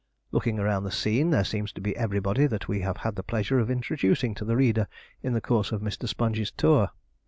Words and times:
Looking 0.31 0.57
around 0.57 0.83
the 0.83 0.89
scene 0.91 1.29
there 1.29 1.43
seems 1.43 1.71
to 1.73 1.79
be 1.79 1.95
everybody 1.95 2.47
that 2.47 2.67
we 2.67 2.79
have 2.79 2.97
had 2.97 3.15
the 3.15 3.21
pleasure 3.21 3.59
of 3.59 3.69
introducing 3.69 4.33
to 4.33 4.43
the 4.45 4.55
reader 4.57 4.87
in 5.21 5.33
the 5.33 5.41
course 5.41 5.71
of 5.71 5.81
Mr. 5.81 6.07
Sponge's 6.09 6.49
Tour. 6.49 6.89